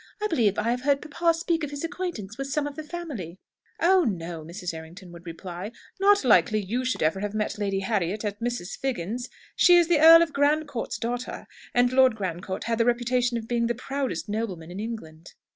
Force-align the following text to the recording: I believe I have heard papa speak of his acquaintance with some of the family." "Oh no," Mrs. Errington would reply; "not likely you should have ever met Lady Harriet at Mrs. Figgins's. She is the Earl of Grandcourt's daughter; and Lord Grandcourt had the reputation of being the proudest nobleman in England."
I 0.19 0.25
believe 0.25 0.57
I 0.57 0.71
have 0.71 0.81
heard 0.81 0.99
papa 0.99 1.31
speak 1.35 1.63
of 1.63 1.69
his 1.69 1.83
acquaintance 1.83 2.35
with 2.35 2.47
some 2.47 2.65
of 2.65 2.75
the 2.75 2.81
family." 2.81 3.37
"Oh 3.79 4.03
no," 4.03 4.43
Mrs. 4.43 4.73
Errington 4.73 5.11
would 5.11 5.27
reply; 5.27 5.71
"not 5.99 6.23
likely 6.23 6.59
you 6.59 6.83
should 6.83 7.01
have 7.01 7.15
ever 7.15 7.37
met 7.37 7.59
Lady 7.59 7.81
Harriet 7.81 8.25
at 8.25 8.39
Mrs. 8.39 8.75
Figgins's. 8.79 9.29
She 9.55 9.75
is 9.77 9.89
the 9.89 9.99
Earl 10.01 10.23
of 10.23 10.33
Grandcourt's 10.33 10.97
daughter; 10.97 11.45
and 11.75 11.93
Lord 11.93 12.15
Grandcourt 12.15 12.63
had 12.63 12.79
the 12.79 12.85
reputation 12.85 13.37
of 13.37 13.47
being 13.47 13.67
the 13.67 13.75
proudest 13.75 14.27
nobleman 14.27 14.71
in 14.71 14.79
England." 14.79 15.35